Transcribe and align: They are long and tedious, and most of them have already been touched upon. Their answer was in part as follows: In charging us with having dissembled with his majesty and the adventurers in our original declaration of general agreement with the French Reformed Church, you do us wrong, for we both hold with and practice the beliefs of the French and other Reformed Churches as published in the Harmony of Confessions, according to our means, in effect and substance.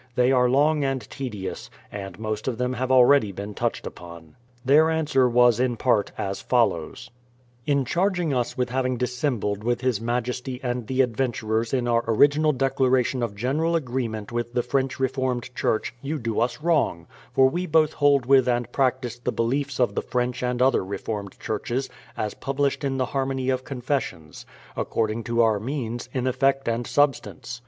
They 0.15 0.31
are 0.31 0.49
long 0.49 0.83
and 0.83 1.07
tedious, 1.11 1.69
and 1.91 2.17
most 2.17 2.47
of 2.47 2.57
them 2.57 2.73
have 2.73 2.91
already 2.91 3.31
been 3.31 3.53
touched 3.53 3.85
upon. 3.85 4.35
Their 4.65 4.89
answer 4.89 5.29
was 5.29 5.59
in 5.59 5.77
part 5.77 6.11
as 6.17 6.41
follows: 6.41 7.11
In 7.67 7.85
charging 7.85 8.33
us 8.33 8.57
with 8.57 8.71
having 8.71 8.97
dissembled 8.97 9.63
with 9.63 9.81
his 9.81 10.01
majesty 10.01 10.59
and 10.63 10.87
the 10.87 11.03
adventurers 11.03 11.71
in 11.71 11.87
our 11.87 12.03
original 12.07 12.51
declaration 12.51 13.21
of 13.21 13.35
general 13.35 13.75
agreement 13.75 14.31
with 14.31 14.53
the 14.53 14.63
French 14.63 14.99
Reformed 14.99 15.53
Church, 15.53 15.93
you 16.01 16.17
do 16.17 16.39
us 16.39 16.61
wrong, 16.63 17.05
for 17.31 17.47
we 17.47 17.67
both 17.67 17.93
hold 17.93 18.25
with 18.25 18.47
and 18.47 18.71
practice 18.71 19.19
the 19.19 19.31
beliefs 19.31 19.79
of 19.79 19.93
the 19.93 20.01
French 20.01 20.41
and 20.41 20.63
other 20.63 20.83
Reformed 20.83 21.39
Churches 21.39 21.91
as 22.17 22.33
published 22.33 22.83
in 22.83 22.97
the 22.97 23.05
Harmony 23.13 23.51
of 23.51 23.63
Confessions, 23.63 24.47
according 24.75 25.25
to 25.25 25.43
our 25.43 25.59
means, 25.59 26.09
in 26.11 26.25
effect 26.25 26.67
and 26.67 26.87
substance. 26.87 27.59